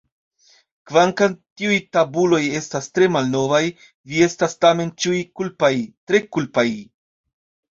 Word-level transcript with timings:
Kvankam 0.91 1.35
tiuj 1.61 1.75
tabuloj 1.97 2.39
estas 2.61 2.89
tre 2.99 3.09
malnovaj, 3.17 3.61
vi 4.15 4.25
estas 4.29 4.59
tamen 4.67 4.93
ĉiuj 5.05 5.23
kulpaj, 5.41 5.73
tre 6.09 6.23
kulpaj. 6.39 6.67